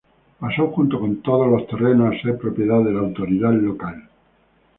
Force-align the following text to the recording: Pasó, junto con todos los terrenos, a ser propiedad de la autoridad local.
Pasó, 0.39 0.69
junto 0.71 0.99
con 0.99 1.21
todos 1.21 1.47
los 1.47 1.67
terrenos, 1.67 2.15
a 2.15 2.21
ser 2.23 2.35
propiedad 2.39 2.79
de 2.83 2.91
la 2.91 3.01
autoridad 3.01 3.53
local. 3.53 4.09